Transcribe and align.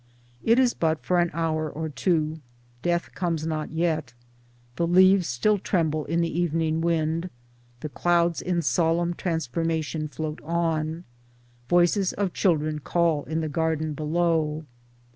It 0.43 0.57
is 0.57 0.73
but 0.73 1.03
for 1.05 1.19
an 1.19 1.29
hour 1.31 1.69
or 1.69 1.87
two. 1.87 2.39
Death 2.81 3.13
comes 3.13 3.45
not 3.45 3.69
yet. 3.69 4.15
The 4.77 4.87
leaves 4.87 5.27
still 5.27 5.59
tremble 5.59 6.05
in 6.05 6.21
the 6.21 6.39
evening 6.41 6.81
wind, 6.81 7.29
the 7.81 7.89
clouds 7.89 8.41
in 8.41 8.63
solemn 8.63 9.13
transformation 9.13 10.07
float 10.07 10.41
on, 10.41 11.03
voices 11.69 12.13
of 12.13 12.33
children 12.33 12.79
call 12.79 13.25
in 13.25 13.41
the 13.41 13.47
garden 13.47 13.93
below. 13.93 14.65